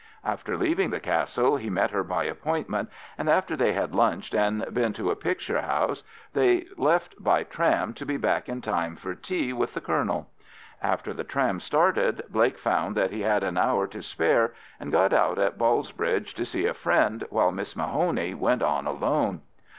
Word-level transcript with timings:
After 0.23 0.57
leaving 0.57 0.89
the 0.89 0.99
Castle 0.99 1.57
he 1.57 1.69
met 1.69 1.91
her 1.91 2.03
by 2.03 2.23
appointment, 2.23 2.89
and 3.19 3.29
after 3.29 3.55
they 3.55 3.73
had 3.73 3.93
lunched 3.93 4.33
and 4.33 4.65
been 4.73 4.93
to 4.93 5.11
a 5.11 5.15
picture 5.15 5.61
house, 5.61 6.01
they 6.33 6.65
left 6.75 7.23
by 7.23 7.43
tram 7.43 7.93
to 7.93 8.03
be 8.03 8.17
back 8.17 8.49
in 8.49 8.61
time 8.61 8.95
for 8.95 9.13
tea 9.13 9.53
with 9.53 9.75
the 9.75 9.79
Colonel. 9.81 10.27
After 10.81 11.13
the 11.13 11.23
tram 11.23 11.59
started 11.59 12.23
Blake 12.31 12.57
found 12.57 12.97
that 12.97 13.11
he 13.11 13.21
had 13.21 13.43
an 13.43 13.59
hour 13.59 13.85
to 13.89 14.01
spare, 14.01 14.55
and 14.79 14.91
got 14.91 15.13
out 15.13 15.37
at 15.37 15.59
Ballsbridge 15.59 16.33
to 16.33 16.45
see 16.45 16.65
a 16.65 16.73
friend, 16.73 17.23
while 17.29 17.51
Miss 17.51 17.75
Mahoney 17.75 18.33
went 18.33 18.63
on 18.63 18.87
alone. 18.87 19.41